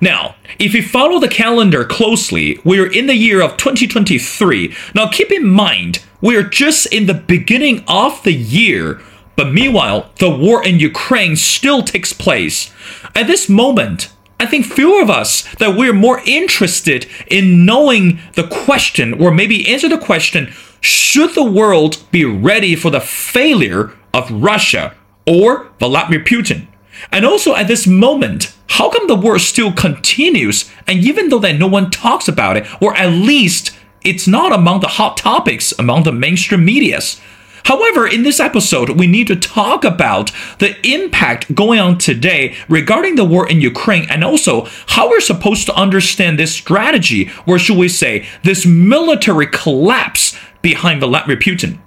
[0.00, 4.74] Now, if you follow the calendar closely, we're in the year of 2023.
[4.94, 9.00] Now, keep in mind, we're just in the beginning of the year,
[9.36, 12.72] but meanwhile, the war in Ukraine still takes place.
[13.14, 18.46] At this moment, I think few of us that we're more interested in knowing the
[18.46, 24.30] question or maybe answer the question should the world be ready for the failure of
[24.30, 24.94] Russia
[25.26, 26.68] or Vladimir Putin?
[27.10, 31.58] And also at this moment, how come the war still continues and even though that
[31.58, 33.72] no one talks about it or at least
[34.04, 37.20] it's not among the hot topics among the mainstream medias?
[37.64, 43.16] However, in this episode, we need to talk about the impact going on today regarding
[43.16, 47.76] the war in Ukraine and also how we're supposed to understand this strategy, or should
[47.76, 51.78] we say, this military collapse behind Vladimir Putin.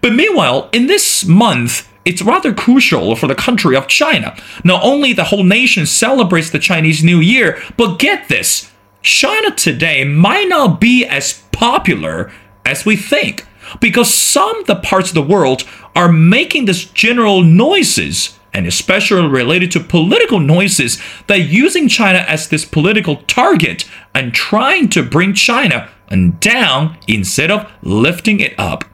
[0.00, 4.36] But meanwhile, in this month, it's rather crucial for the country of China.
[4.62, 8.70] Not only the whole nation celebrates the Chinese New Year, but get this
[9.02, 12.30] China today might not be as popular
[12.64, 13.46] as we think
[13.80, 15.64] because some the parts of the world
[15.94, 22.48] are making this general noises and especially related to political noises that using China as
[22.48, 25.90] this political target and trying to bring China
[26.38, 28.84] down instead of lifting it up.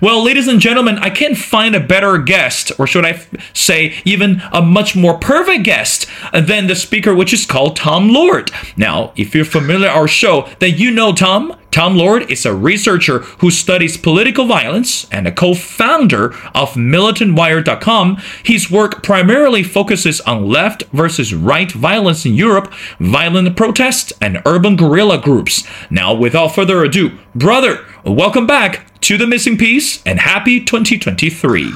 [0.00, 3.20] Well, ladies and gentlemen, I can't find a better guest, or should I
[3.52, 8.50] say, even a much more perfect guest than the speaker, which is called Tom Lord.
[8.76, 11.56] Now, if you're familiar our show, then you know Tom.
[11.74, 18.22] Tom Lord is a researcher who studies political violence and a co founder of MilitantWire.com.
[18.44, 24.76] His work primarily focuses on left versus right violence in Europe, violent protests, and urban
[24.76, 25.64] guerrilla groups.
[25.90, 31.72] Now, without further ado, brother, welcome back to the missing piece and happy 2023.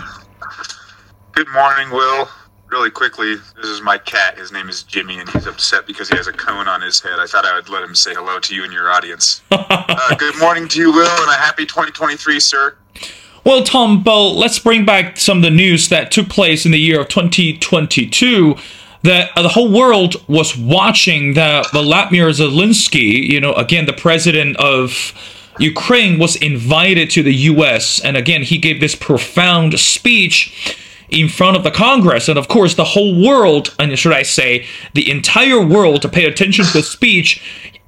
[1.33, 2.29] Good morning, Will
[2.71, 4.37] really quickly, this is my cat.
[4.37, 7.19] His name is Jimmy, and he's upset because he has a cone on his head.
[7.19, 9.43] I thought I would let him say hello to you and your audience.
[9.51, 12.77] uh, good morning to you, Will, and a happy 2023, sir.
[13.45, 16.79] Well, Tom, Bo, let's bring back some of the news that took place in the
[16.79, 18.57] year of 2022
[19.03, 24.57] that uh, the whole world was watching that Vladimir Zelensky, you know, again, the president
[24.59, 25.15] of
[25.59, 28.01] Ukraine, was invited to the US.
[28.01, 30.77] And again, he gave this profound speech
[31.09, 34.67] in front of the Congress and, of course, the whole world, and should I say,
[34.95, 37.43] the entire world to pay attention to the speech.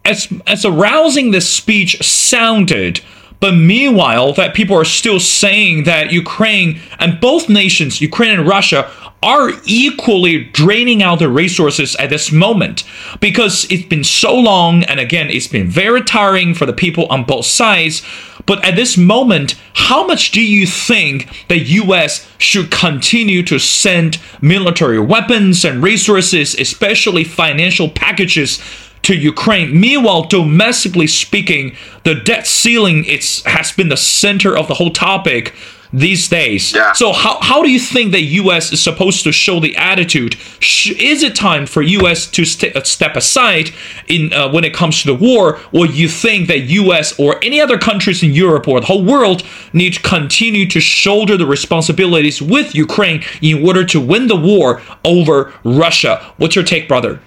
[0.04, 3.00] As, as arousing this speech sounded,
[3.40, 8.90] but meanwhile, that people are still saying that Ukraine and both nations, Ukraine and Russia,
[9.22, 12.84] are equally draining out the resources at this moment.
[13.20, 17.24] Because it's been so long and again it's been very tiring for the people on
[17.24, 18.02] both sides.
[18.46, 24.18] But at this moment how much do you think the US should continue to send
[24.40, 28.58] military weapons and resources especially financial packages
[29.02, 29.78] to Ukraine.
[29.78, 35.54] Meanwhile, domestically speaking, the debt ceiling it's, has been the center of the whole topic
[35.92, 36.72] these days.
[36.72, 36.92] Yeah.
[36.92, 38.72] So how, how do you think the U.S.
[38.72, 40.36] is supposed to show the attitude?
[40.60, 42.26] Is it time for U.S.
[42.28, 43.70] to st- uh, step aside
[44.06, 47.18] in uh, when it comes to the war, or you think that U.S.
[47.18, 51.36] or any other countries in Europe or the whole world need to continue to shoulder
[51.36, 56.32] the responsibilities with Ukraine in order to win the war over Russia?
[56.36, 57.20] What's your take, brother?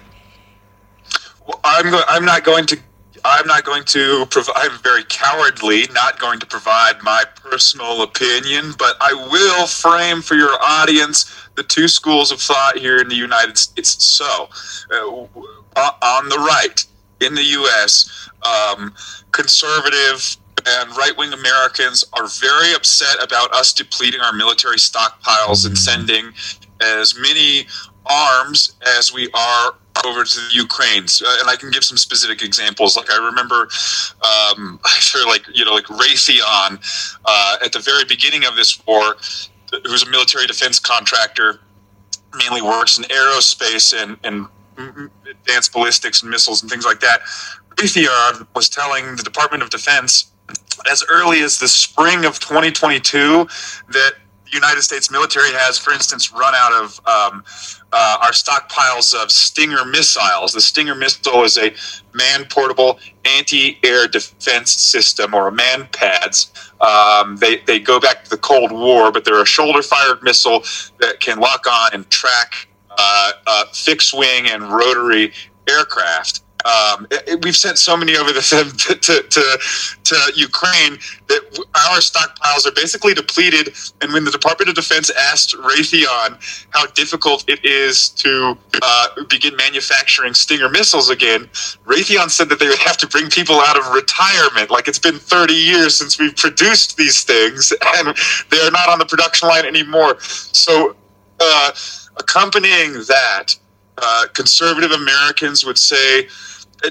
[1.74, 2.78] I'm go- I'm not going to
[3.26, 8.74] I'm not going to provide, I'm very cowardly, not going to provide my personal opinion,
[8.78, 13.14] but I will frame for your audience the two schools of thought here in the
[13.14, 14.04] United States.
[14.04, 14.50] So,
[14.90, 16.84] uh, on the right,
[17.20, 18.94] in the U.S., um,
[19.32, 20.36] conservative
[20.66, 25.76] and right wing Americans are very upset about us depleting our military stockpiles and mm-hmm.
[25.76, 26.32] sending
[26.80, 27.66] as many
[28.06, 29.74] arms as we are
[30.04, 32.96] over to the Ukraine, and I can give some specific examples.
[32.96, 33.62] Like I remember,
[34.22, 38.84] um, I sure like you know like Raytheon uh, at the very beginning of this
[38.86, 39.16] war,
[39.84, 41.60] who's a military defense contractor,
[42.36, 44.48] mainly works in aerospace and and
[45.30, 47.20] advanced ballistics and missiles and things like that.
[47.76, 50.32] Raytheon was telling the Department of Defense
[50.90, 53.46] as early as the spring of 2022
[53.88, 54.12] that
[54.54, 57.44] United States military has, for instance, run out of um,
[57.92, 60.52] uh, our stockpiles of Stinger missiles.
[60.52, 61.74] The Stinger missile is a
[62.14, 66.52] man portable anti air defense system or man pads.
[66.80, 70.62] Um, they, they go back to the Cold War, but they're a shoulder fired missile
[71.00, 75.32] that can lock on and track uh, uh, fixed wing and rotary
[75.68, 76.43] aircraft.
[76.64, 78.40] Um, it, it, we've sent so many over the
[78.78, 79.58] to, to, to,
[80.04, 81.42] to Ukraine that
[81.90, 83.74] our stockpiles are basically depleted.
[84.00, 89.56] And when the Department of Defense asked Raytheon how difficult it is to uh, begin
[89.56, 91.48] manufacturing Stinger missiles again,
[91.84, 94.70] Raytheon said that they would have to bring people out of retirement.
[94.70, 98.16] Like it's been 30 years since we've produced these things, and
[98.50, 100.18] they are not on the production line anymore.
[100.20, 100.96] So,
[101.40, 101.72] uh,
[102.16, 103.54] accompanying that,
[103.98, 106.28] uh, conservative Americans would say,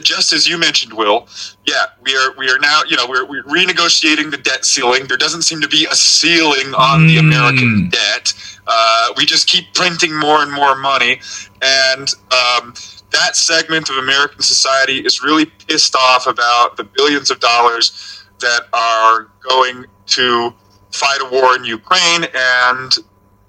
[0.01, 1.27] just as you mentioned, Will,
[1.65, 5.07] yeah, we are we are now you know we're, we're renegotiating the debt ceiling.
[5.07, 7.07] There doesn't seem to be a ceiling on mm.
[7.07, 8.33] the American debt.
[8.65, 11.19] Uh, we just keep printing more and more money,
[11.61, 12.73] and um,
[13.11, 18.67] that segment of American society is really pissed off about the billions of dollars that
[18.73, 20.53] are going to
[20.91, 22.91] fight a war in Ukraine and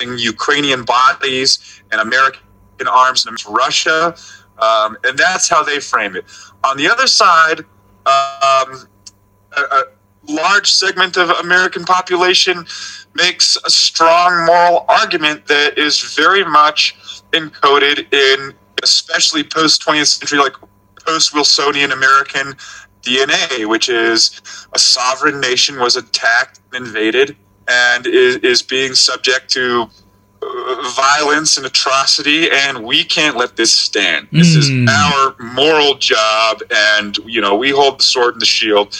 [0.00, 2.42] in Ukrainian bodies and American
[2.88, 4.14] arms against Russia.
[4.58, 6.24] Um, and that's how they frame it.
[6.62, 7.60] On the other side,
[8.06, 8.88] um,
[9.56, 9.84] a, a,
[10.26, 12.64] large segment of American population
[13.14, 16.96] makes a strong moral argument that is very much
[17.32, 20.54] encoded in, especially post 20th century, like
[21.04, 22.54] post Wilsonian American
[23.02, 24.40] DNA, which is
[24.72, 27.36] a sovereign nation was attacked and invaded
[27.68, 29.88] and is, is being subject to
[30.94, 34.28] violence and atrocity, and we can't let this stand.
[34.32, 34.58] This mm.
[34.58, 34.88] is hmm.
[34.88, 38.96] our moral job, and you know we hold the sword and the shield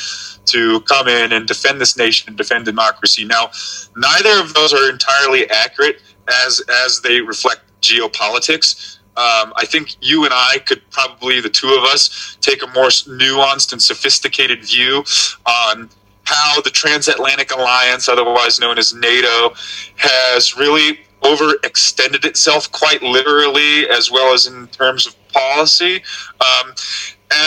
[0.47, 3.25] to come in and defend this nation and defend democracy.
[3.25, 3.51] Now,
[3.97, 6.03] neither of those are entirely accurate
[6.45, 8.99] as as they reflect geopolitics.
[9.17, 12.89] Um, I think you and I could probably, the two of us, take a more
[12.89, 15.05] nuanced and sophisticated view
[15.47, 15.89] on
[16.25, 19.55] how the transatlantic alliance, otherwise known as NATO,
[19.97, 26.03] has really overextended itself quite literally as well as in terms of policy,
[26.41, 26.75] um,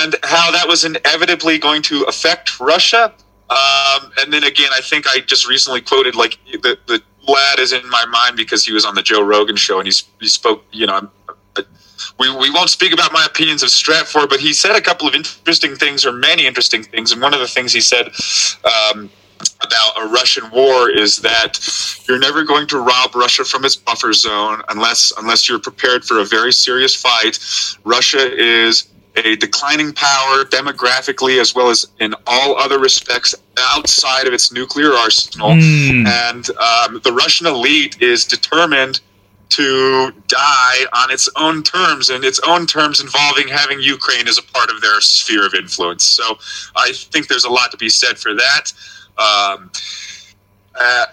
[0.02, 3.14] and how that was inevitably going to affect Russia.
[3.50, 7.72] Um, and then again, I think I just recently quoted like the, the lad is
[7.72, 10.66] in my mind because he was on the Joe Rogan show and he, he spoke,
[10.72, 11.10] you know,
[12.20, 15.14] we, we won't speak about my opinions of Stratfor, but he said a couple of
[15.14, 17.12] interesting things or many interesting things.
[17.12, 18.08] And one of the things he said,
[18.66, 19.10] um,
[19.62, 21.60] about a Russian war is that
[22.08, 26.20] you're never going to rob Russia from its buffer zone unless unless you're prepared for
[26.20, 27.40] a very serious fight.
[27.84, 28.90] Russia is
[29.26, 34.92] a declining power demographically as well as in all other respects outside of its nuclear
[34.94, 35.50] arsenal.
[35.50, 36.08] Mm.
[36.08, 39.02] And um, the Russian elite is determined
[39.50, 44.44] to die on its own terms and its own terms involving having Ukraine as a
[44.44, 46.04] part of their sphere of influence.
[46.04, 46.38] So
[46.76, 48.74] I think there's a lot to be said for that.
[49.18, 49.72] Um,
[50.80, 51.06] uh,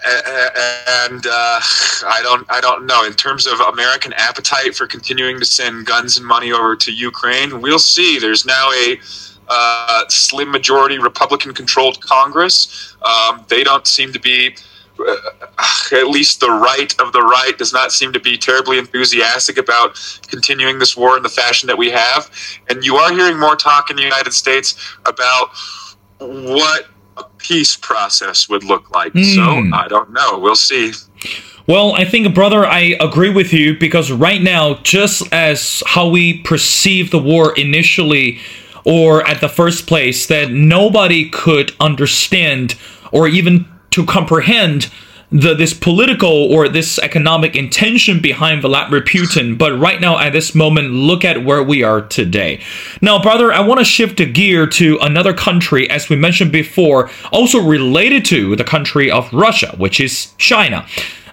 [1.07, 1.59] and uh,
[2.07, 3.03] I don't, I don't know.
[3.05, 7.61] In terms of American appetite for continuing to send guns and money over to Ukraine,
[7.61, 8.19] we'll see.
[8.19, 8.99] There's now a
[9.47, 12.95] uh, slim majority Republican-controlled Congress.
[13.01, 14.55] Um, they don't seem to be,
[14.99, 15.15] uh,
[15.93, 19.99] at least the right of the right, does not seem to be terribly enthusiastic about
[20.27, 22.29] continuing this war in the fashion that we have.
[22.69, 24.75] And you are hearing more talk in the United States
[25.05, 25.49] about
[26.19, 29.13] what a peace process would look like.
[29.13, 29.35] Mm.
[29.35, 29.73] So hmm.
[29.73, 30.39] I don't know.
[30.39, 30.91] We'll see.
[31.67, 36.41] Well, I think, brother, I agree with you because right now, just as how we
[36.43, 38.39] perceive the war initially
[38.83, 42.75] or at the first place, that nobody could understand
[43.11, 44.91] or even to comprehend
[45.31, 49.57] the this political or this economic intention behind Vladimir Putin.
[49.57, 52.61] But right now, at this moment, look at where we are today.
[53.01, 57.09] Now, brother, I want to shift the gear to another country, as we mentioned before,
[57.31, 60.85] also related to the country of Russia, which is China.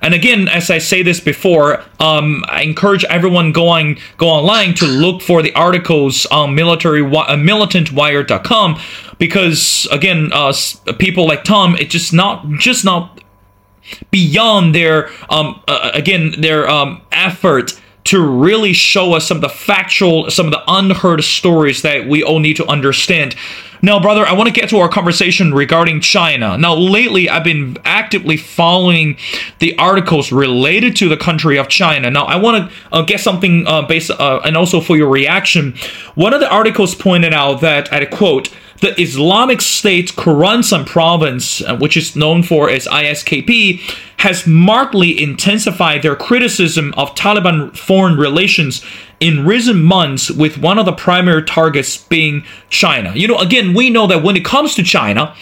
[0.03, 4.85] And again, as I say this before, um, I encourage everyone going go online to
[4.85, 8.81] look for the articles on military uh, militantwire.com
[9.19, 10.53] because again, uh,
[10.99, 13.22] people like Tom, it's just not just not
[14.11, 19.41] beyond their um, uh, uh, again their um, effort to really show us some of
[19.41, 23.37] the factual, some of the unheard stories that we all need to understand.
[23.85, 26.57] Now, brother, I want to get to our conversation regarding China.
[26.57, 29.17] Now, lately, I've been actively following
[29.59, 32.09] the articles related to the country of China.
[32.11, 35.75] Now, I want to uh, get something uh, based, uh, and also for your reaction.
[36.15, 38.51] One of the articles pointed out that, I quote,
[38.83, 43.81] the Islamic State Khorasan province, uh, which is known for as ISKP,
[44.19, 48.85] has markedly intensified their criticism of Taliban foreign relations
[49.21, 53.13] in recent months, with one of the primary targets being China.
[53.15, 55.33] You know, again, we know that when it comes to China,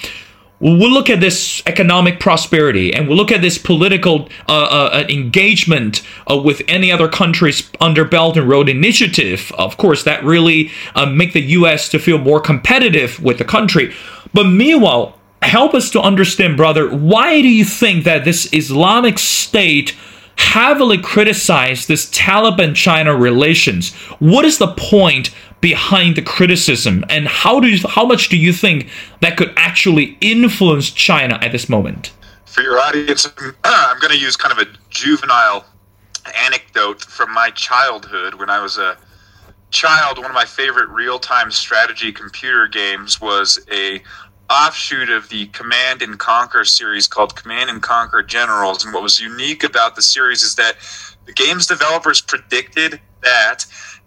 [0.61, 5.07] we look at this economic prosperity and we'll look at this political uh, uh, uh,
[5.09, 10.71] engagement uh, with any other countries under Belt and Road Initiative, of course, that really
[10.95, 11.89] uh, make the U.S.
[11.89, 13.95] to feel more competitive with the country.
[14.35, 19.97] But meanwhile, help us to understand, brother, why do you think that this Islamic State
[20.37, 23.95] heavily criticized this Taliban China relations?
[24.19, 28.53] What is the point behind the criticism, and how do you, how much do you
[28.53, 28.89] think
[29.21, 32.13] that could actually influence China at this moment?
[32.47, 33.27] For your audience,
[33.65, 35.65] I'm going to use kind of a juvenile
[36.45, 38.97] anecdote from my childhood when I was a
[39.71, 40.19] child.
[40.19, 44.03] One of my favorite real-time strategy computer games was a
[44.51, 48.85] offshoot of the Command and Conquer series called Command and Conquer Generals.
[48.85, 50.75] And what was unique about the series is that
[51.27, 53.65] the game's developers predicted that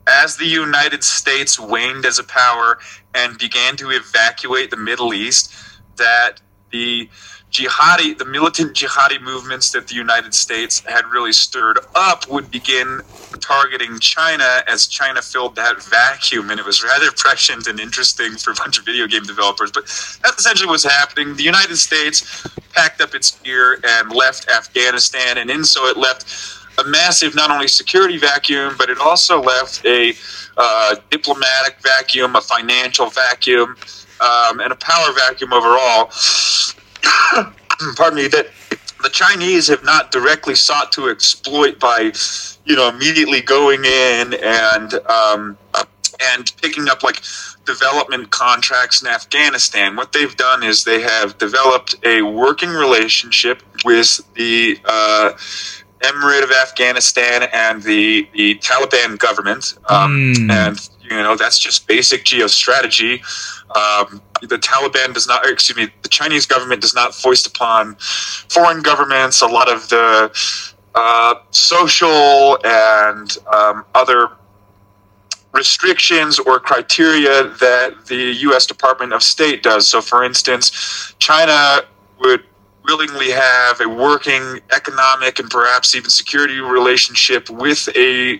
[0.07, 2.79] as the United States waned as a power
[3.13, 5.53] and began to evacuate the Middle East,
[5.97, 6.41] that
[6.71, 7.09] the
[7.53, 13.01] jihadi, the militant jihadi movements that the United States had really stirred up would begin
[13.39, 16.49] targeting China as China filled that vacuum.
[16.49, 19.71] And it was rather prescient and interesting for a bunch of video game developers.
[19.71, 19.83] But
[20.23, 21.35] that's essentially what's happening.
[21.35, 22.43] The United States
[22.73, 26.25] packed up its gear and left Afghanistan, and in so it left
[26.79, 30.13] a massive not only security vacuum, but it also left a
[30.57, 33.75] uh, diplomatic vacuum, a financial vacuum,
[34.21, 36.11] um, and a power vacuum overall.
[37.95, 38.27] Pardon me.
[38.27, 38.47] That
[39.01, 42.13] the Chinese have not directly sought to exploit by,
[42.65, 45.57] you know, immediately going in and um,
[46.21, 47.21] and picking up like
[47.65, 49.95] development contracts in Afghanistan.
[49.95, 55.33] What they've done is they have developed a working relationship with the uh,
[56.03, 59.75] Emirate of Afghanistan and the, the Taliban government.
[59.89, 60.51] Um, mm.
[60.51, 63.21] And, you know, that's just basic geostrategy.
[63.75, 68.81] Um, the Taliban does not, excuse me, the Chinese government does not foist upon foreign
[68.81, 70.29] governments a lot of the
[70.95, 74.29] uh, social and um, other
[75.53, 78.65] restrictions or criteria that the U.S.
[78.65, 79.87] Department of State does.
[79.87, 81.81] So, for instance, China
[82.19, 82.43] would
[82.85, 88.39] willingly have a working economic and perhaps even security relationship with a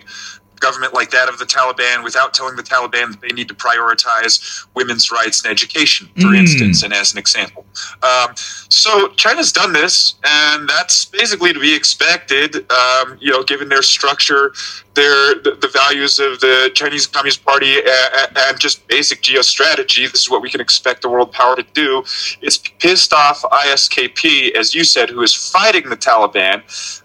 [0.64, 4.66] government like that of the Taliban without telling the Taliban that they need to prioritize
[4.74, 6.38] women's rights and education, for mm.
[6.38, 7.66] instance, and as an example.
[8.02, 13.68] Um, so China's done this, and that's basically to be expected, um, you know, given
[13.68, 14.54] their structure,
[14.94, 20.10] their the, the, values of the Chinese Communist Party, and, and just basic geostrategy.
[20.10, 22.04] This is what we can expect the world power to do.
[22.40, 26.62] It's pissed off ISKP, as you said, who is fighting the Taliban.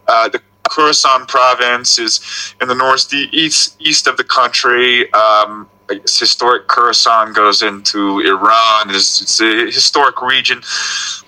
[0.07, 5.11] Uh, the Khorasan province is in the northeast east of the country.
[5.13, 8.89] Um, historic Khorasan goes into Iran.
[8.89, 10.61] It's, it's a historic region.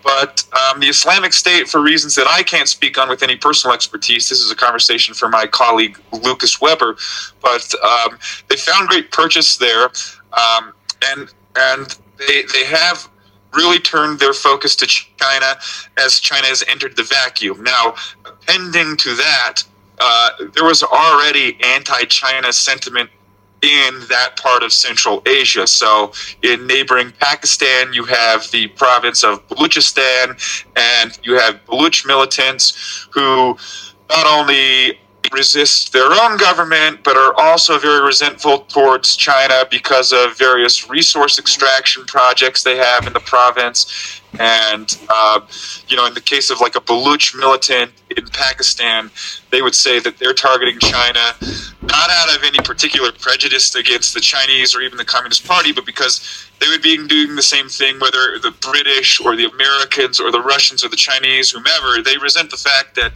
[0.03, 3.73] But um, the Islamic State, for reasons that I can't speak on with any personal
[3.73, 6.95] expertise, this is a conversation for my colleague Lucas Webber.
[7.41, 8.17] But um,
[8.49, 9.85] they found great purchase there,
[10.33, 10.73] um,
[11.05, 13.09] and and they they have
[13.53, 15.57] really turned their focus to China
[15.97, 17.61] as China has entered the vacuum.
[17.63, 17.95] Now,
[18.47, 19.63] pending to that,
[19.99, 23.09] uh, there was already anti-China sentiment
[23.61, 25.67] in that part of Central Asia.
[25.67, 30.29] So, in neighboring Pakistan, you have the province of Baluchistan,
[30.75, 33.55] and you have Baluch militants who
[34.09, 34.99] not only
[35.31, 41.39] resist their own government, but are also very resentful towards China because of various resource
[41.39, 44.20] extraction projects they have in the province.
[44.39, 45.41] And, uh,
[45.87, 49.11] you know, in the case of like a Baluch militant in Pakistan,
[49.49, 51.35] they would say that they're targeting China
[51.81, 55.85] not out of any particular prejudice against the Chinese or even the Communist Party, but
[55.85, 60.31] because they would be doing the same thing, whether the British or the Americans or
[60.31, 63.13] the Russians or the Chinese, whomever, they resent the fact that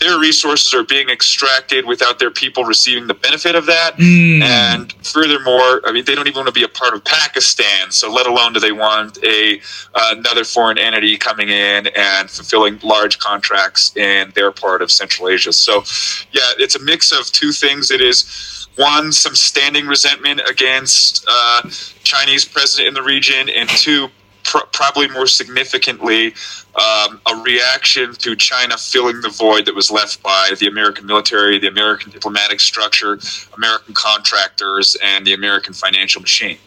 [0.00, 3.96] their resources are being extracted without their people receiving the benefit of that.
[3.98, 4.42] Mm.
[4.42, 7.90] And furthermore, I mean, they don't even want to be a part of Pakistan.
[7.90, 9.60] So, let alone do they want a
[9.94, 15.28] uh, another foreign entity coming in and fulfilling large contracts in their part of Central
[15.28, 15.52] Asia.
[15.52, 15.84] So,
[16.32, 17.90] yeah, it's a mix of two things.
[17.90, 21.62] It is one, some standing resentment against uh,
[22.02, 24.08] Chinese president in the region, and two,
[24.44, 26.34] pr- probably more significantly,
[26.74, 31.58] um, a reaction to China filling the void that was left by the American military,
[31.58, 33.18] the American diplomatic structure,
[33.56, 36.58] American contractors, and the American financial machine.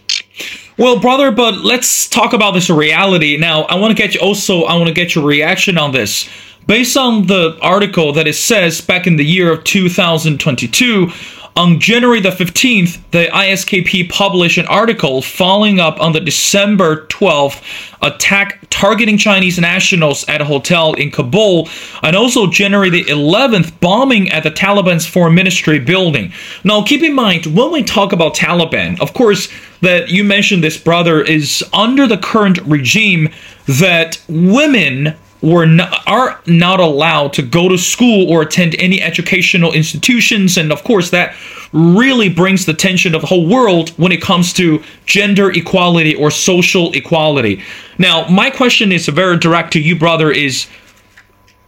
[0.78, 3.64] Well, brother, but let's talk about this reality now.
[3.64, 4.64] I want to get you also.
[4.64, 6.30] I want to get your reaction on this.
[6.68, 11.12] Based on the article that it says back in the year of 2022,
[11.58, 17.62] On January the 15th, the ISKP published an article following up on the December 12th
[18.02, 21.70] attack targeting Chinese nationals at a hotel in Kabul,
[22.04, 26.34] and also January the 11th bombing at the Taliban's foreign ministry building.
[26.66, 29.48] Now, keep in mind when we talk about Taliban, of course,
[29.80, 33.30] that you mentioned this brother is under the current regime
[33.66, 39.72] that women were not, are not allowed to go to school or attend any educational
[39.74, 41.36] institutions and of course that
[41.72, 46.32] really brings the tension of the whole world when it comes to gender equality or
[46.32, 47.62] social equality.
[48.00, 50.66] Now my question is very direct to you brother is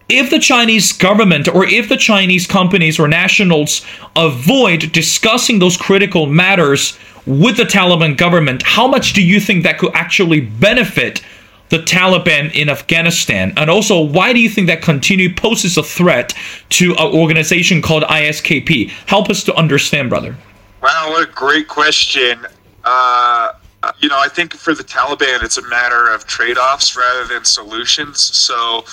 [0.10, 6.26] if the Chinese government or if the Chinese companies or nationals avoid discussing those critical
[6.26, 11.22] matters with the Taliban government, how much do you think that could actually benefit
[11.70, 13.54] the Taliban in Afghanistan?
[13.58, 16.34] And also, why do you think that continue poses a threat
[16.70, 18.90] to an organization called ISKP?
[19.08, 20.36] Help us to understand, brother.
[20.82, 22.46] Wow, what a great question.
[22.84, 23.54] Uh,
[24.00, 27.46] you know, I think for the Taliban, it's a matter of trade offs rather than
[27.46, 28.22] solutions.
[28.22, 28.86] So,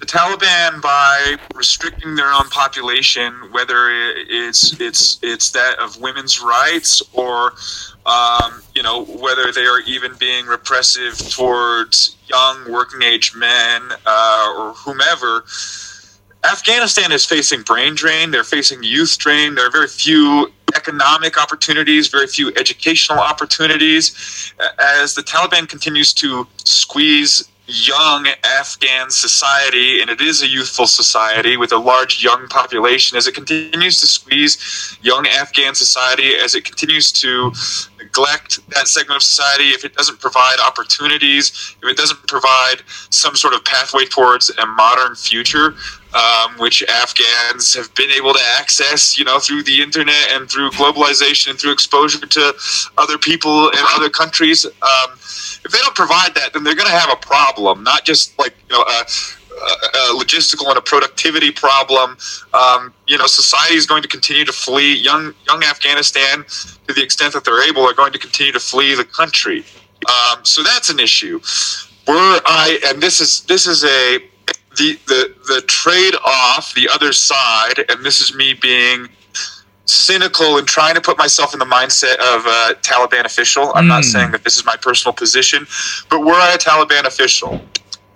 [0.00, 3.90] the Taliban, by restricting their own population, whether
[4.28, 7.52] it's it's it's that of women's rights or
[8.06, 14.54] um, you know whether they are even being repressive towards young working age men uh,
[14.56, 15.44] or whomever.
[16.50, 18.30] Afghanistan is facing brain drain.
[18.30, 19.54] They're facing youth drain.
[19.54, 24.54] There are very few economic opportunities, very few educational opportunities.
[24.78, 31.56] As the Taliban continues to squeeze young Afghan society, and it is a youthful society
[31.56, 36.64] with a large young population, as it continues to squeeze young Afghan society, as it
[36.64, 37.52] continues to
[37.98, 43.36] neglect that segment of society, if it doesn't provide opportunities, if it doesn't provide some
[43.36, 45.74] sort of pathway towards a modern future,
[46.14, 50.70] um, which Afghans have been able to access, you know, through the internet and through
[50.70, 52.54] globalization and through exposure to
[52.98, 54.64] other people in other countries.
[54.64, 55.12] Um,
[55.64, 58.54] if they don't provide that, then they're going to have a problem, not just like
[58.68, 59.04] you know a,
[59.60, 62.16] a logistical and a productivity problem.
[62.54, 64.94] Um, you know, society is going to continue to flee.
[64.94, 66.44] Young young Afghanistan,
[66.88, 69.64] to the extent that they're able, are going to continue to flee the country.
[70.08, 71.40] Um, so that's an issue.
[72.08, 74.18] Were I, and this is this is a
[74.76, 79.08] the the the trade off, the other side, and this is me being
[79.84, 83.72] cynical and trying to put myself in the mindset of a Taliban official.
[83.74, 83.88] I'm mm.
[83.88, 84.10] not hmm.
[84.10, 85.66] saying that this is my personal position,
[86.08, 87.60] but were I a Taliban official,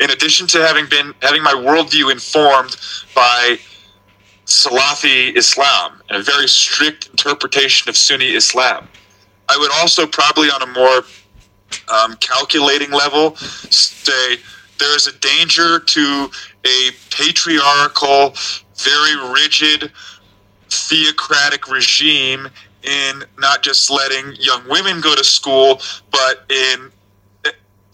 [0.01, 2.77] in addition to having been having my worldview informed
[3.15, 3.59] by
[4.47, 8.87] Salafi Islam and a very strict interpretation of Sunni Islam,
[9.49, 11.05] I would also probably on a more
[11.89, 14.39] um, calculating level say
[14.79, 16.31] there is a danger to
[16.67, 18.35] a patriarchal,
[18.77, 19.93] very rigid
[20.69, 22.49] theocratic regime
[22.83, 26.91] in not just letting young women go to school, but in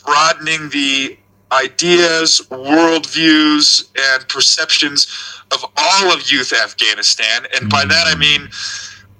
[0.04, 1.16] broadening the
[1.52, 5.06] ideas, worldviews, and perceptions
[5.52, 7.46] of all of youth Afghanistan.
[7.54, 8.48] And by that I mean,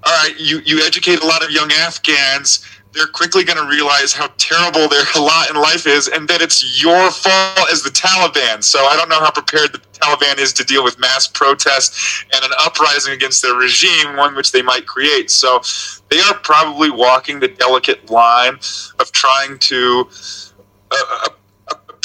[0.03, 4.13] all right, you, you educate a lot of young Afghans they're quickly going to realize
[4.13, 8.63] how terrible their lot in life is and that it's your fault as the Taliban.
[8.63, 12.43] So I don't know how prepared the Taliban is to deal with mass protests and
[12.43, 15.31] an uprising against their regime, one which they might create.
[15.31, 15.61] So
[16.09, 18.55] they are probably walking the delicate line
[18.99, 20.09] of trying to.
[20.91, 21.29] Uh, uh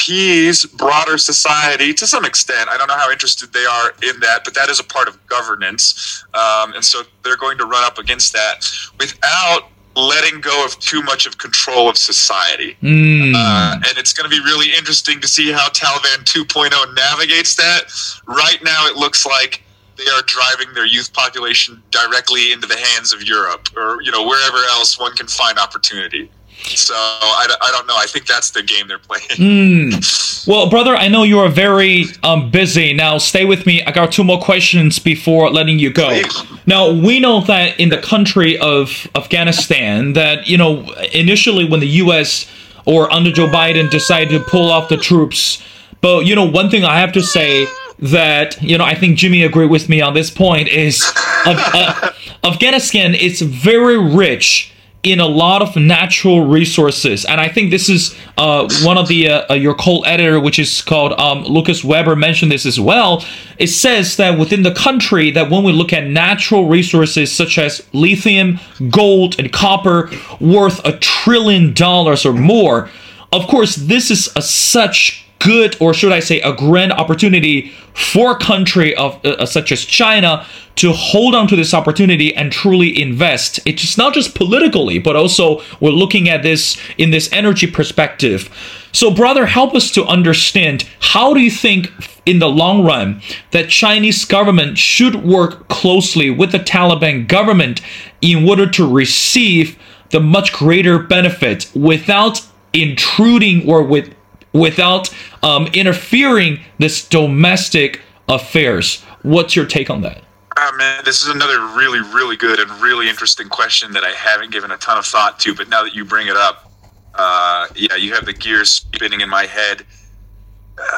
[0.07, 2.69] appease broader society to some extent.
[2.69, 5.27] I don't know how interested they are in that, but that is a part of
[5.27, 6.25] governance.
[6.33, 8.65] Um, and so they're going to run up against that
[9.01, 12.77] without letting go of too much of control of society.
[12.83, 13.33] Mm.
[13.35, 17.85] Uh, and it's going to be really interesting to see how Taliban 2.0 navigates that.
[18.27, 19.63] Right now, it looks like
[19.97, 24.27] they are driving their youth population directly into the hands of Europe or you know
[24.27, 26.31] wherever else one can find opportunity.
[26.65, 27.97] So I, I don't know.
[27.97, 29.29] I think that's the game they're playing.
[29.29, 30.47] Mm.
[30.47, 32.93] Well, brother, I know you are very um, busy.
[32.93, 33.83] Now, stay with me.
[33.85, 36.09] I got two more questions before letting you go.
[36.09, 36.43] Please.
[36.67, 41.89] Now, we know that in the country of Afghanistan, that you know, initially when the
[42.05, 42.47] U.S.
[42.85, 45.63] or under Joe Biden decided to pull off the troops,
[46.01, 47.67] but you know, one thing I have to say
[47.99, 51.03] that you know, I think Jimmy agreed with me on this point is
[51.47, 52.13] uh,
[52.45, 57.25] Afghanistan is very rich in a lot of natural resources.
[57.25, 60.83] And I think this is uh, one of the uh, uh, your co-editor, which is
[60.83, 63.25] called um, Lucas Webber, mentioned this as well.
[63.59, 67.87] It says that within the country, that when we look at natural resources such as
[67.93, 68.59] lithium,
[68.91, 72.91] gold, and copper, worth a trillion dollars or more.
[73.33, 78.33] Of course, this is a such good, or should I say, a grand opportunity for
[78.33, 83.01] a country of uh, such as China to hold on to this opportunity and truly
[83.01, 83.61] invest.
[83.65, 88.51] It's not just politically, but also we're looking at this in this energy perspective.
[88.93, 91.93] So, brother, help us to understand how do you think
[92.27, 97.81] in the long run that Chinese government should work closely with the Taliban government
[98.21, 99.79] in order to receive
[100.11, 104.16] the much greater benefit without intruding or with
[104.59, 109.03] without um, interfering this domestic affairs.
[109.23, 110.23] What's your take on that?
[110.59, 114.53] Oh, man, this is another really, really good and really interesting question that I haven't
[114.53, 115.55] given a ton of thought to.
[115.55, 116.73] But now that you bring it up,
[117.15, 119.85] uh, yeah, you have the gears spinning in my head.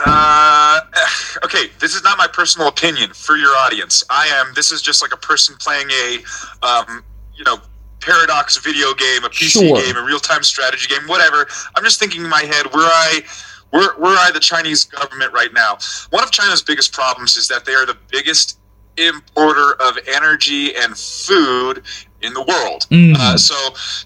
[0.06, 0.80] Uh,
[1.44, 4.04] okay, this is not my personal opinion for your audience.
[4.10, 4.52] I am.
[4.54, 6.18] This is just like a person playing a,
[6.64, 7.02] um,
[7.34, 7.58] you know,
[8.00, 9.82] paradox video game, a PC sure.
[9.82, 11.48] game, a real time strategy game, whatever.
[11.74, 13.22] I'm just thinking in my head where I.
[13.70, 15.78] Where, where are the Chinese government right now?
[16.10, 18.58] One of China's biggest problems is that they are the biggest
[18.96, 21.82] importer of energy and food
[22.22, 22.86] in the world.
[22.90, 23.14] Mm.
[23.16, 23.54] Uh, so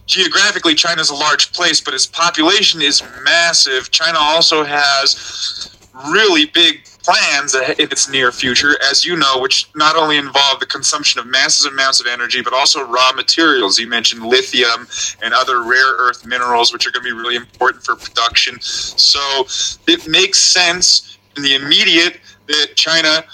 [0.07, 3.91] geographically, China is a large place, but its population is massive.
[3.91, 5.71] China also has
[6.11, 10.67] really big plans in its near future, as you know, which not only involve the
[10.67, 13.79] consumption of massive amounts of energy, but also raw materials.
[13.79, 14.87] You mentioned lithium
[15.23, 18.61] and other rare earth minerals, which are going to be really important for production.
[18.61, 19.45] So
[19.87, 23.25] it makes sense in the immediate that China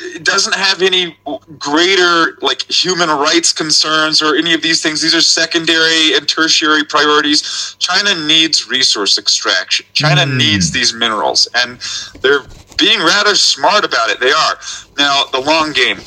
[0.00, 1.16] it doesn't have any
[1.58, 6.84] greater like human rights concerns or any of these things these are secondary and tertiary
[6.84, 10.36] priorities china needs resource extraction china mm.
[10.36, 11.78] needs these minerals and
[12.22, 12.44] they're
[12.76, 14.58] being rather smart about it they are.
[14.98, 15.98] Now the long game.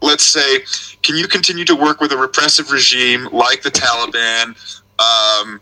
[0.00, 0.60] Let's say
[1.02, 4.56] can you continue to work with a repressive regime like the taliban
[4.98, 5.60] um,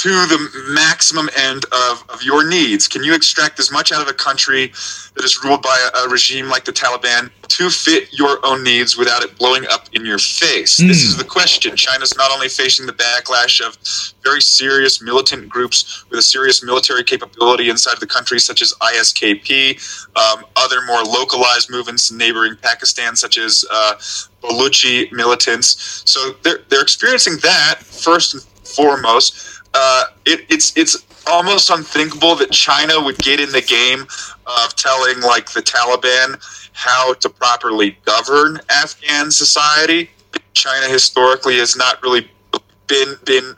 [0.00, 2.88] to the maximum end of, of your needs?
[2.88, 4.68] Can you extract as much out of a country
[5.14, 8.96] that is ruled by a, a regime like the Taliban to fit your own needs
[8.96, 10.80] without it blowing up in your face?
[10.80, 10.88] Mm.
[10.88, 11.76] This is the question.
[11.76, 13.76] China's not only facing the backlash of
[14.24, 18.72] very serious militant groups with a serious military capability inside of the country, such as
[18.80, 19.76] ISKP,
[20.16, 23.96] um, other more localized movements in neighboring Pakistan, such as uh,
[24.42, 26.02] Baluchi militants.
[26.06, 32.50] So they're, they're experiencing that first and foremost uh, it, it's it's almost unthinkable that
[32.50, 34.06] China would get in the game
[34.46, 36.40] of telling like the Taliban
[36.72, 40.10] how to properly govern Afghan society.
[40.54, 42.30] China historically has not really
[42.86, 43.54] been been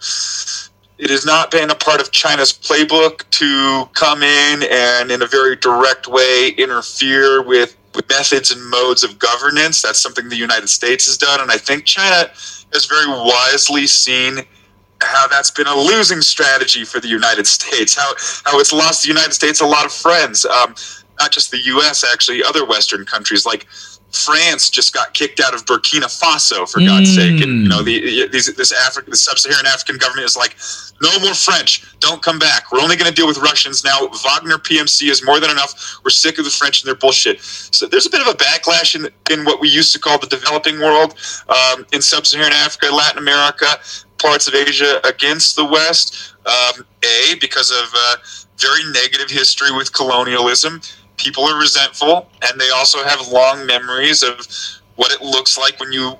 [1.02, 5.26] it has not been a part of China's playbook to come in and in a
[5.26, 9.82] very direct way interfere with, with methods and modes of governance.
[9.82, 12.30] That's something the United States has done, and I think China
[12.72, 14.44] has very wisely seen
[15.12, 17.94] how that's been a losing strategy for the United States.
[17.94, 18.12] How
[18.44, 20.44] how it's lost the United States a lot of friends.
[20.44, 20.74] Um,
[21.20, 22.04] not just the U.S.
[22.04, 23.66] Actually, other Western countries like
[24.12, 27.14] France just got kicked out of Burkina Faso for God's mm.
[27.14, 30.56] sake, and you know the, these, this African, the sub-Saharan African government is like,
[31.00, 32.70] no more French, don't come back.
[32.70, 34.06] We're only going to deal with Russians now.
[34.24, 35.98] Wagner PMC is more than enough.
[36.04, 37.40] We're sick of the French and their bullshit.
[37.40, 40.26] So there's a bit of a backlash in in what we used to call the
[40.26, 41.14] developing world,
[41.48, 43.66] um, in sub-Saharan Africa, Latin America,
[44.22, 46.34] parts of Asia against the West.
[46.46, 48.16] Um, a because of uh,
[48.58, 50.80] very negative history with colonialism
[51.22, 54.46] people are resentful and they also have long memories of
[54.96, 56.14] what it looks like when you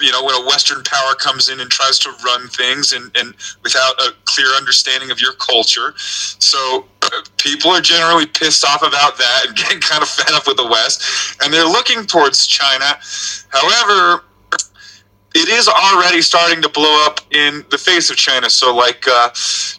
[0.00, 3.34] you know when a western power comes in and tries to run things and, and
[3.62, 6.84] without a clear understanding of your culture so
[7.38, 10.66] people are generally pissed off about that and getting kind of fed up with the
[10.66, 12.98] west and they're looking towards china
[13.48, 14.22] however
[15.36, 18.48] it is already starting to blow up in the face of China.
[18.48, 19.28] So, like, uh,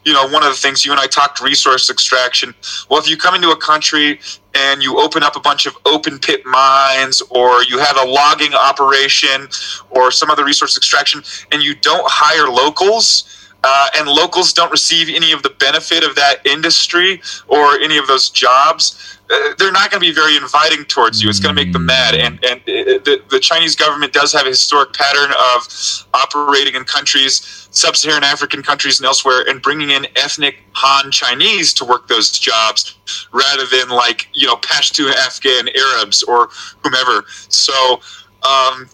[0.06, 2.54] you know, one of the things you and I talked resource extraction.
[2.90, 4.20] Well, if you come into a country
[4.54, 8.54] and you open up a bunch of open pit mines, or you have a logging
[8.54, 9.48] operation,
[9.90, 13.37] or some other resource extraction, and you don't hire locals.
[13.70, 18.08] Uh, and locals don't receive any of the benefit of that industry or any of
[18.08, 21.28] those jobs, uh, they're not going to be very inviting towards you.
[21.30, 22.16] It's going to make them mad.
[22.16, 25.68] And and uh, the, the Chinese government does have a historic pattern of
[26.14, 31.84] operating in countries, sub-Saharan African countries and elsewhere, and bringing in ethnic Han Chinese to
[31.84, 32.96] work those jobs
[33.34, 36.48] rather than like you know Pashto Afghan Arabs or
[36.82, 37.26] whomever.
[37.50, 38.00] So,
[38.48, 38.90] um,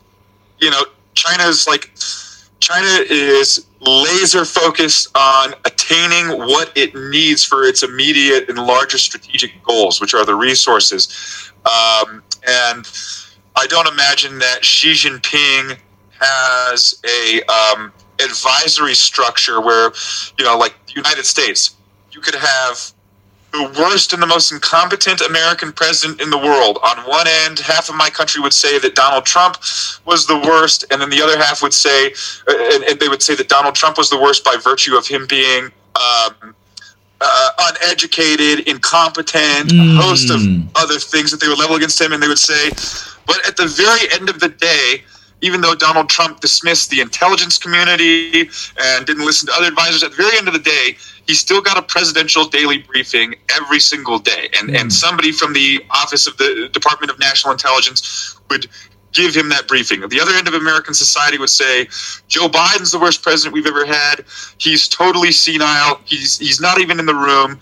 [0.58, 0.84] you know,
[1.14, 1.92] China's like
[2.64, 9.62] China is laser focused on attaining what it needs for its immediate and larger strategic
[9.64, 11.52] goals, which are the resources.
[11.66, 12.90] Um, and
[13.58, 15.78] I don't imagine that Xi Jinping
[16.18, 17.92] has a um,
[18.24, 19.92] advisory structure where,
[20.40, 21.76] you know, like the United States,
[22.14, 22.94] you could have
[23.54, 26.80] the worst and the most incompetent American president in the world.
[26.84, 29.58] On one end, half of my country would say that Donald Trump
[30.06, 32.08] was the worst, and then the other half would say,
[32.48, 35.08] uh, and, and they would say that Donald Trump was the worst by virtue of
[35.08, 35.72] him being.
[35.96, 36.56] Um,
[37.26, 39.98] uh, uneducated, incompetent, mm.
[39.98, 40.42] a host of
[40.76, 42.70] other things that they would level against him, and they would say,
[43.26, 45.04] but at the very end of the day,
[45.40, 48.50] even though Donald Trump dismissed the intelligence community
[48.82, 51.62] and didn't listen to other advisors, at the very end of the day, he still
[51.62, 54.50] got a presidential daily briefing every single day.
[54.60, 54.80] And, mm.
[54.80, 58.68] and somebody from the Office of the Department of National Intelligence would
[59.14, 60.02] give him that briefing.
[60.10, 61.86] The other end of American society would say,
[62.28, 64.26] Joe Biden's the worst president we've ever had.
[64.58, 66.02] He's totally senile.
[66.04, 67.60] He's, he's not even in the room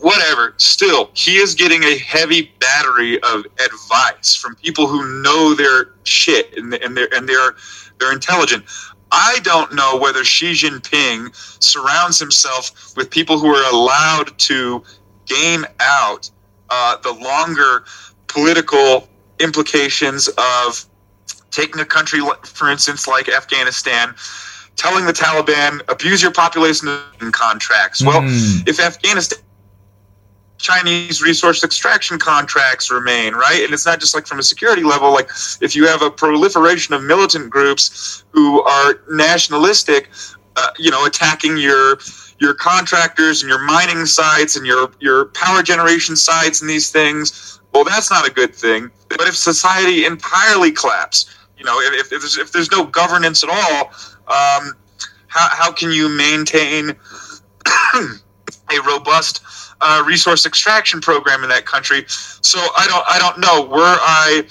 [0.00, 0.54] whatever.
[0.56, 6.56] Still, he is getting a heavy battery of advice from people who know their shit
[6.56, 7.54] and, and they're and they're
[7.98, 8.64] they're intelligent.
[9.12, 14.82] I don't know whether Xi Jinping surrounds himself with people who are allowed to
[15.26, 16.30] game out
[16.70, 17.84] uh, the longer
[18.28, 19.08] political
[19.40, 20.86] implications of
[21.50, 24.14] taking a country, for instance, like Afghanistan,
[24.76, 26.88] telling the Taliban, abuse your population
[27.20, 28.02] in contracts.
[28.04, 28.68] Well, mm.
[28.68, 29.38] if Afghanistan
[30.60, 33.62] Chinese resource extraction contracts remain, right?
[33.64, 35.12] And it's not just like from a security level.
[35.12, 40.10] Like if you have a proliferation of militant groups who are nationalistic,
[40.56, 41.98] uh, you know, attacking your
[42.40, 47.60] your contractors and your mining sites and your your power generation sites and these things,
[47.72, 48.90] well, that's not a good thing.
[49.08, 53.50] But if society entirely collapse, you know, if, if, there's, if there's no governance at
[53.50, 53.86] all,
[54.28, 54.74] um,
[55.28, 56.90] how, how can you maintain
[57.94, 59.42] a robust
[59.80, 62.04] uh, resource extraction program in that country.
[62.08, 63.66] So I don't I don't know.
[63.70, 64.42] Were I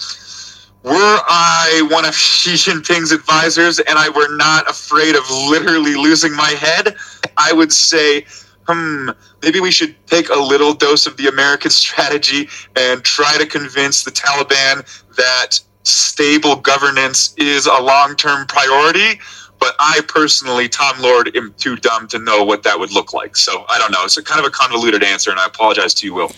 [0.83, 6.35] were I one of Xi Jinping's advisors and I were not afraid of literally losing
[6.35, 6.95] my head,
[7.37, 8.25] I would say,
[8.67, 9.09] hmm,
[9.41, 14.03] maybe we should take a little dose of the American strategy and try to convince
[14.03, 19.19] the Taliban that stable governance is a long term priority
[19.59, 23.35] but I personally, Tom Lord, am too dumb to know what that would look like.
[23.35, 24.03] So I don't know.
[24.03, 26.31] It's a kind of a convoluted answer, and I apologize to you, Will.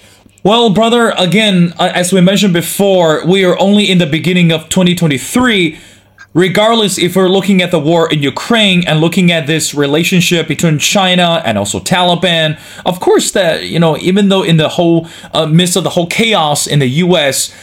[0.43, 5.79] Well, brother, again, as we mentioned before, we are only in the beginning of 2023.
[6.33, 10.79] Regardless, if we're looking at the war in Ukraine and looking at this relationship between
[10.79, 15.45] China and also Taliban, of course, that you know, even though in the whole uh,
[15.45, 17.53] midst of the whole chaos in the U.S.,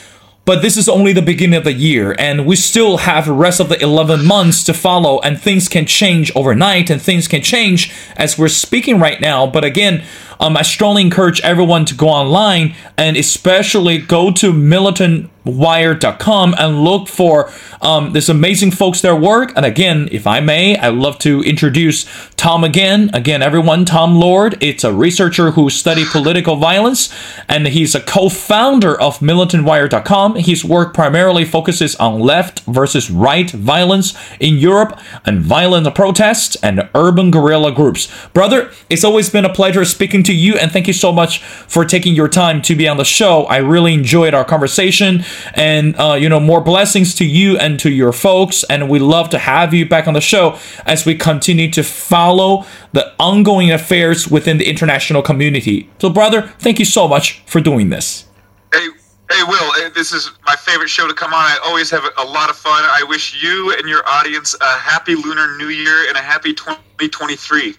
[0.48, 3.60] but this is only the beginning of the year, and we still have the rest
[3.60, 7.92] of the 11 months to follow, and things can change overnight, and things can change
[8.16, 9.46] as we're speaking right now.
[9.46, 10.02] But again,
[10.40, 17.08] um, I strongly encourage everyone to go online and especially go to militantwire.com and look
[17.08, 19.52] for um, this amazing folks their work.
[19.56, 23.10] And again, if I may, I'd love to introduce Tom again.
[23.12, 24.56] Again, everyone, Tom Lord.
[24.60, 27.14] It's a researcher who studied political violence,
[27.48, 30.36] and he's a co-founder of militantwire.com.
[30.36, 36.88] His work primarily focuses on left versus right violence in Europe and violent protests and
[36.94, 38.08] urban guerrilla groups.
[38.32, 41.84] Brother, it's always been a pleasure speaking to you, and thank you so much for
[41.84, 43.44] taking your time to be on the show.
[43.46, 47.90] I really enjoyed our conversation, and uh, you know, more blessings to you and to
[47.90, 48.62] your folks.
[48.64, 52.66] And we love to have you back on the show as we continue to follow
[52.92, 55.90] the ongoing affairs within the international community.
[55.98, 58.26] So, brother, thank you so much for doing this.
[58.72, 58.86] Hey.
[59.30, 61.40] Hey, Will, this is my favorite show to come on.
[61.44, 62.82] I always have a lot of fun.
[62.82, 67.76] I wish you and your audience a happy Lunar New Year and a happy 2023.